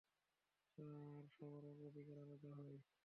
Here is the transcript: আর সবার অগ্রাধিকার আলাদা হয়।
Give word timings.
আর 0.77 1.23
সবার 1.35 1.63
অগ্রাধিকার 1.71 2.17
আলাদা 2.17 2.51
হয়। 2.57 2.79